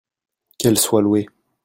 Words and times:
qu'elle 0.57 0.79
soit 0.79 1.03
louée. 1.03 1.29